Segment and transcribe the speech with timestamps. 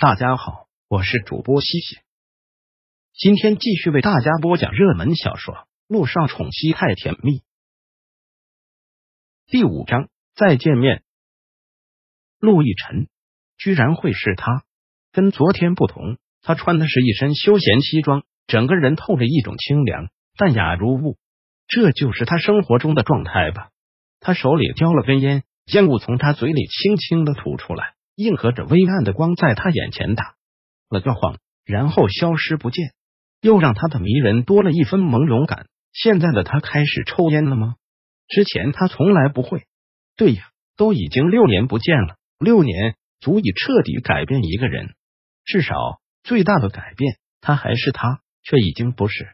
[0.00, 1.98] 大家好，我是主播西西，
[3.12, 5.54] 今天继续为大家播讲热门小说
[5.88, 7.40] 《陆少宠妻太甜蜜》
[9.46, 10.08] 第五章。
[10.34, 11.02] 再见面，
[12.38, 13.08] 陆亦辰
[13.58, 14.64] 居然会是他，
[15.12, 21.18] 跟昨天不同，他穿的是一身休闲西装，整个人透着一种清凉淡雅如雾，
[21.66, 23.68] 这就是他生活中的状态吧。
[24.18, 27.96] 他手里叼了根烟，烟雾从他嘴里轻轻的吐出来。
[28.22, 30.34] 映合着微暗的光，在他眼前打
[30.88, 32.92] 了个晃，然后消失不见，
[33.40, 35.66] 又让他的迷人多了一分朦胧感。
[35.92, 37.76] 现在的他开始抽烟了吗？
[38.28, 39.64] 之前他从来不会。
[40.16, 44.94] 对呀，都已经六年不见了，六年足以彻底改变一个人，
[45.44, 45.74] 至少
[46.22, 49.26] 最大的改变，他还是他，却已经不是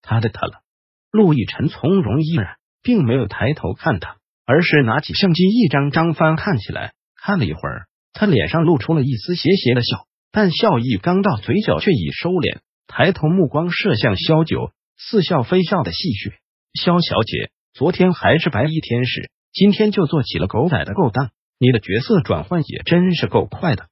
[0.00, 0.62] 他的他了。
[1.10, 4.16] 陆亦辰从容依然，并没有抬头看他，
[4.46, 7.88] 而是拿起相机一张张翻看起来，看了一会儿。
[8.12, 12.58] 他脸上露出了一丝邪邪的笑，但笑意刚到嘴角，却已收敛。
[12.86, 16.32] 抬头目光射向萧九，似笑非笑的戏谑
[16.74, 23.88] ：“萧小姐，昨天还是白衣天使，今天就做起了狗仔的勾当，你的角色转换也真是够快的。”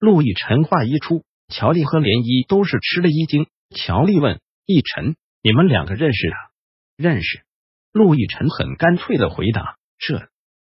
[0.00, 3.46] 陆亦辰话一出，乔丽和涟漪都是吃了一惊。
[3.74, 6.36] 乔丽问：“亦辰，你们两个认识啊
[6.98, 7.42] ？”“认识。”
[7.92, 9.76] 陆亦辰很干脆的回答。
[9.98, 10.28] 这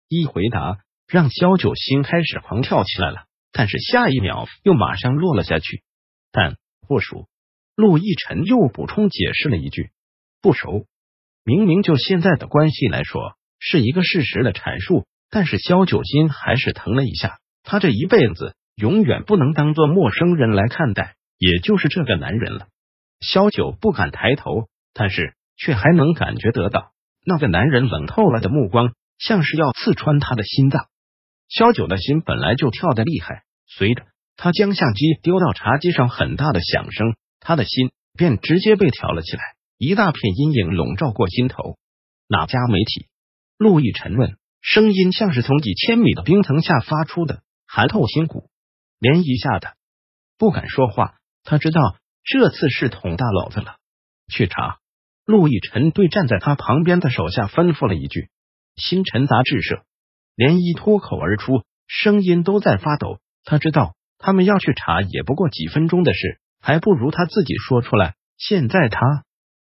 [0.10, 0.80] 一回答。
[1.08, 5.84] 让萧九心开始狂跳起来了，但是下一秒又马上落了下去。
[6.32, 7.28] 但不熟，
[7.76, 9.92] 陆亦辰又补充解释了一句
[10.42, 10.86] ：“不熟。”
[11.46, 17.40] 明明就现在的关系来说是一个事实的阐述，但是萧九心还是疼了一下。
[17.64, 22.68] 他这一辈子永远不能当做陌生人来看待，也就是这个男人了。
[23.20, 26.92] 萧九不敢抬头，但是却还能感觉得到
[27.26, 30.88] 那个男人冷透了的目光，像是要刺穿他的心脏。
[31.50, 34.06] 萧九的心本来就跳得厉害，随着
[34.36, 39.42] 他将相机丢到茶几上，很大的响声，他的心便直接被挑了起来，
[39.78, 41.78] 一大片阴影笼罩过心头。
[42.28, 43.08] 哪家媒体？
[43.58, 48.50] 陆毅沉问，声音像是从几千米的冰层下发出的，寒透心骨。
[49.00, 49.76] 涟漪吓得
[50.38, 53.76] 不敢说话，他知道这次是捅大娄子了。
[54.32, 54.80] 去查。
[55.26, 58.30] 陆亦辰对站在他旁边的手下吩咐了一句
[58.76, 59.86] ：“星辰杂志社。”
[60.36, 63.20] 涟漪脱口而出，声音都在发抖。
[63.46, 68.16] 他知道他们要去查，也不过几分钟的事，还不如他自己说出来。
[68.38, 69.24] 现在他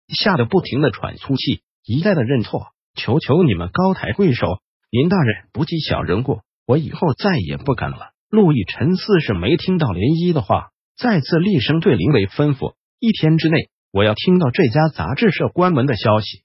[0.08, 2.68] 吓得不停的喘粗气，一再的认错。
[2.94, 4.46] 求求你们高抬贵手，
[4.90, 8.12] 林大人不计小人过，我以后再也不敢了。
[8.30, 16.42] 陆毅辰似是没听到涟漪的话，再次厉声对林伟吩咐：一天之内，我要听到这家杂志社关门的消息。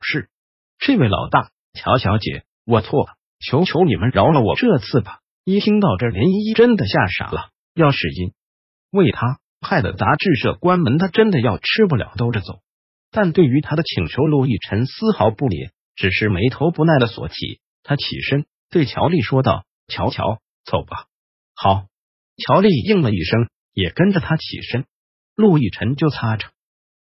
[0.00, 0.28] 是，
[0.78, 3.14] 这位老大，乔小姐，我错了。
[3.40, 5.20] 求求你们饶了我这次吧！
[5.44, 7.50] 一听到这，林依依真的吓傻了。
[7.74, 8.32] 要是因
[8.90, 12.60] 为他害得杂志社关门，他真的要吃不了兜着走。
[13.10, 17.60] 但对于他的请求，陆亦辰丝毫不理，只是眉头不耐的锁起。
[17.82, 21.06] 他起身对乔丽说道：“乔乔，走吧。”
[21.54, 21.86] 好，
[22.36, 24.86] 乔丽应了一声，也跟着他起身。
[25.36, 26.48] 陆亦辰就擦着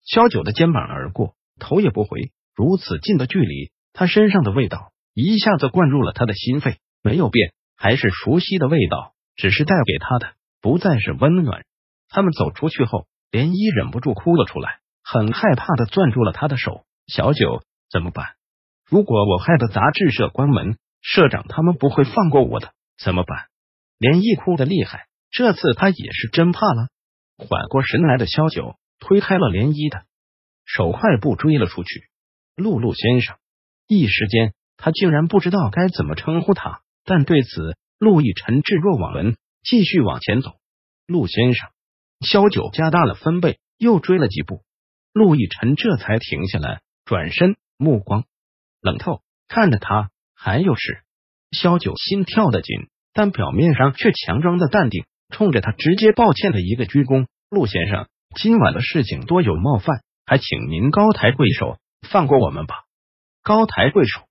[0.05, 2.31] 萧九的肩膀而过，头也不回。
[2.55, 4.91] 如此近的距离，他身上的味道。
[5.19, 11.65] 一下子灌入了他的心肺，没有变，还是熟悉的味道，只是带给他的不再是温暖。
[12.07, 16.85] 他们走出去后，涟漪忍不住哭了出来，很害怕的攥住了他的手。
[17.07, 18.35] 小九，怎么办？
[18.85, 22.73] 如果我害得杂志社关门，社长他们不会放过我的，
[23.03, 23.47] 怎么办？
[23.97, 26.89] 涟漪哭的厉害，这次他也是真怕了。
[27.37, 30.05] 缓过神来的萧九推开了涟漪的
[30.63, 32.03] 手，快步追了出去。
[32.55, 33.37] 露露先生，
[33.87, 34.53] 一时间。
[34.77, 40.51] 他竟然不知道该怎么称呼他，但对此陆亦辰置若罔闻，继续往前走。
[41.07, 41.69] 陆先生，
[42.21, 44.61] 萧九加大了分贝，又追了几步，
[45.13, 48.23] 陆亦辰这才停下来，转身，目光
[48.81, 50.09] 冷透，看着他。
[50.39, 50.99] 还有事？
[51.51, 57.25] 萧九心跳的紧，但表面上却强装的淡定，冲着他直接抱歉的一个鞠躬。
[57.49, 62.83] 陆先生，今晚的事情多有冒犯，还请您高抬贵手，放过我们吧。
[63.41, 64.26] 高抬贵手。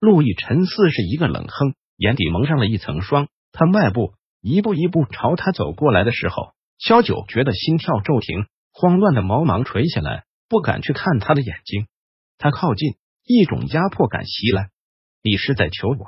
[0.00, 3.28] 陆毅辰似是一个冷哼，眼底蒙上了一层霜。
[3.52, 11.86] 他迈步一步一步朝他走过来的时候，萧九觉得心跳骤停，慌乱的毛芒垂下来，不敢去看他的眼睛。
[12.38, 12.94] 他靠近，
[13.26, 14.70] 一种压迫感袭来。
[15.22, 16.06] 你是在求我？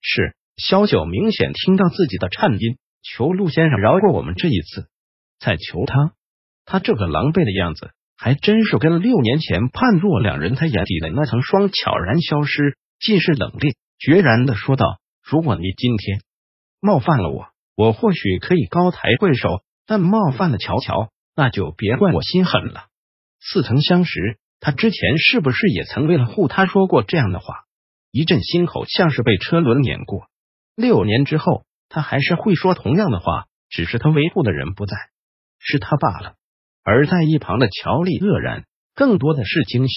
[0.00, 0.34] 是。
[0.56, 4.88] 萧九明显听到自己的颤音，求陆先生饶过我们这一次。
[5.38, 6.14] 在求他？
[6.64, 10.54] 他这个狼狈的样子，还真是跟六年前判若两人。
[10.54, 12.76] 他眼底的那层霜悄然消失。
[13.00, 16.20] 既是冷冽，决然的说道：“如果你今天
[16.80, 22.86] 冒犯了我，我或许可以高抬贵手，但冒犯了乔乔，那就别怪我心狠了。
[23.40, 27.64] 似曾相识，他之前是不是也曾为了护他说过这样的话？
[28.10, 30.28] 一阵心口像是被车轮碾过。
[30.74, 34.96] 六年之后，他还是会说同样的话，只是他维护的人不在，
[35.60, 36.34] 是他罢了。
[36.82, 39.94] 而在一旁的乔丽愕然，更多的是惊喜。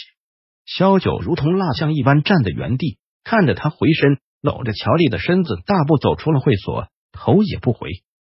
[0.66, 7.90] 萧九如同蜡像一般站在原地，看着他回身搂着乔丽的身子，大步走出了会所，头也不回。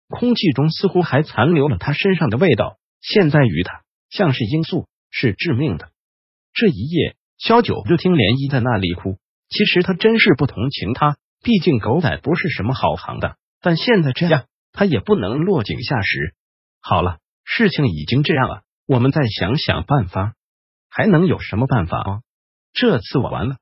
[0.08, 5.90] 空气中似乎还残留了他身上的味道，现在于他像是罂粟，是致命的。
[6.54, 9.18] 这一夜，萧九就听涟漪在那里哭。
[9.50, 13.38] 其实他真是不同情他，毕竟狗仔不是什么好行的。
[13.62, 16.36] 但现在这样，他也不能落井下石。
[16.82, 20.34] 好了，事情已经这样了，我们再想想办法。
[20.92, 22.22] 还能有什么办法啊？
[22.74, 23.56] 这次我完了。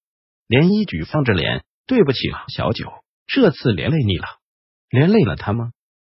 [0.48, 2.92] 涟漪举放着脸，对不起啊，小九，
[3.28, 4.26] 这次连累你了。
[4.90, 5.72] 连累了他吗？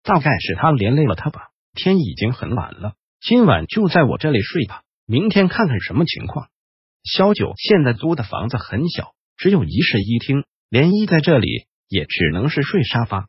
[0.04, 1.48] 大概是他连累了他吧。
[1.74, 6.48] 天已经很晚了，今晚就在我这里睡吧，明天看看什么情况。
[7.02, 11.48] 小九现在租的房子很小，只有一室一厅，涟漪在这里
[11.88, 13.26] 也只能是睡沙发。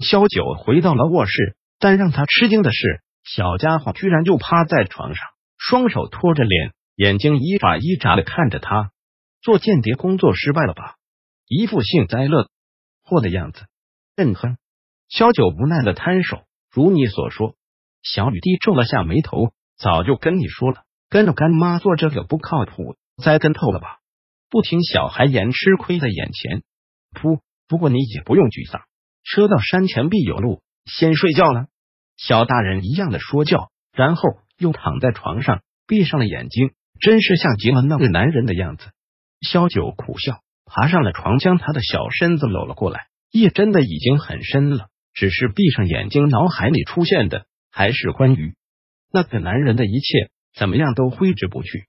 [0.00, 5.24] 小九回到了卧室，但让他吃惊的是，小家伙居然就趴在床上，
[5.56, 6.72] 双手托着脸。
[6.96, 8.92] 眼睛一眨一眨的看着他，
[9.40, 10.96] 做间谍工作失败了吧？
[11.48, 12.48] 一副幸灾乐
[13.02, 13.66] 祸的样子。
[14.16, 14.56] 嗯哼，
[15.08, 16.44] 萧九无奈的摊手。
[16.70, 17.54] 如你所说，
[18.02, 19.52] 小雨滴皱了下眉头。
[19.78, 23.98] 早就跟你说了，跟着干妈做这个不靠谱，栽跟头了吧？
[24.48, 26.62] 不听小孩言，吃亏在眼前。
[27.14, 27.40] 噗！
[27.66, 28.82] 不过你也不用沮丧，
[29.24, 30.62] 车到山前必有路。
[30.84, 31.66] 先睡觉了，
[32.16, 34.22] 小大人一样的说教，然后
[34.56, 36.72] 又躺在床上，闭上了眼睛。
[37.02, 38.92] 真是像极了那个男人的样子。
[39.40, 43.08] 萧九苦笑，爬上了床，将他的小身子搂了过来。
[43.32, 48.54] 夜真的已经很深了，只是闭上眼睛，脑海里出现的还是关于
[49.12, 51.88] 那个男人的一切，怎么样都挥之不去。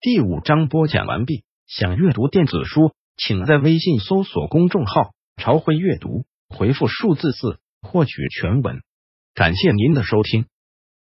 [0.00, 1.42] 第五章播讲完毕。
[1.66, 8.80] 想阅读电子书，请在微信搜索公众号“朝晖阅读”，回复数字四获取全文。
[9.34, 10.46] 感谢您的收听。